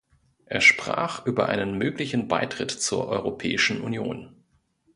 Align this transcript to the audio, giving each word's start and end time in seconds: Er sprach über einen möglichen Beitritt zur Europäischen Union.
Er 0.45 0.61
sprach 0.61 1.27
über 1.27 1.47
einen 1.49 1.77
möglichen 1.77 2.27
Beitritt 2.27 2.71
zur 2.71 3.07
Europäischen 3.07 3.81
Union. 3.81 4.33